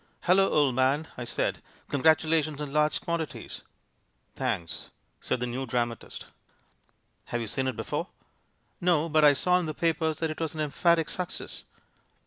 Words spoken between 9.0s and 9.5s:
but I